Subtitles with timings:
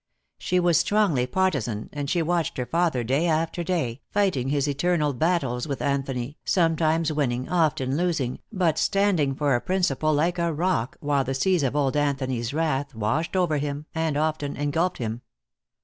[0.39, 5.13] She was strongly partizan, and she watched her father, day after day, fighting his eternal
[5.13, 10.97] battles with Anthony, sometimes winning, often losing, but standing for a principle like a rock
[11.01, 13.61] while the seas of old Anthony's wrath washed over
[13.93, 15.21] and often engulfed him.